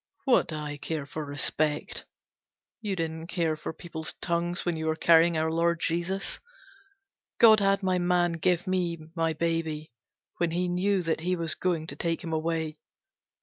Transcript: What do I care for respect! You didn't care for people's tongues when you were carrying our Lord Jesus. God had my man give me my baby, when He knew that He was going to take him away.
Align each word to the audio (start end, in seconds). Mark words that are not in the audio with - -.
What 0.25 0.47
do 0.47 0.55
I 0.55 0.77
care 0.77 1.05
for 1.05 1.23
respect! 1.23 2.05
You 2.81 2.95
didn't 2.95 3.27
care 3.27 3.55
for 3.55 3.71
people's 3.71 4.13
tongues 4.13 4.65
when 4.65 4.75
you 4.75 4.87
were 4.87 4.95
carrying 4.95 5.37
our 5.37 5.51
Lord 5.51 5.79
Jesus. 5.79 6.39
God 7.39 7.59
had 7.59 7.83
my 7.83 7.99
man 7.99 8.31
give 8.31 8.65
me 8.65 8.97
my 9.15 9.33
baby, 9.33 9.91
when 10.39 10.49
He 10.49 10.67
knew 10.67 11.03
that 11.03 11.19
He 11.19 11.35
was 11.35 11.53
going 11.53 11.85
to 11.85 11.95
take 11.95 12.23
him 12.23 12.33
away. 12.33 12.79